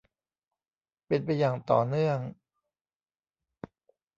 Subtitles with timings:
[1.07, 2.19] เป็นไปอย่างต่อเนื่อง